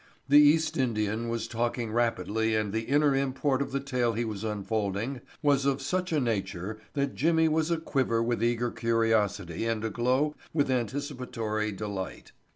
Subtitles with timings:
[0.27, 4.43] The East Indian was talking rapidly and the inner import of the tale he was
[4.43, 10.33] unfolding was of such a nature that Jimmy was aquiver with eager curiosity and aglow
[10.53, 12.31] with anticipatory delight.